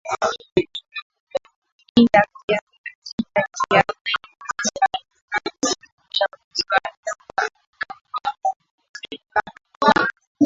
i 1.99 2.01
ya 2.13 2.21
kiafya 2.35 2.59
na 3.33 3.41
kisayansi 3.51 4.13
Uchafuzi 6.05 6.63
wa 6.69 6.79
hewa 7.05 7.51
unajulikana 8.47 9.51
kuwa 9.79 9.93
na 9.95 10.09